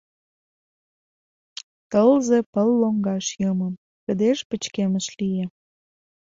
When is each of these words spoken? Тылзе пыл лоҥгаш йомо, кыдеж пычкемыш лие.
Тылзе 1.89 2.39
пыл 2.53 2.69
лоҥгаш 2.81 3.25
йомо, 3.41 3.69
кыдеж 4.05 4.39
пычкемыш 4.49 5.05
лие. 5.19 5.45